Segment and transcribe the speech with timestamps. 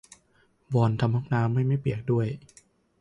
[0.73, 2.27] วอนทำห้องน้ำให้ไม่เปียกด้วย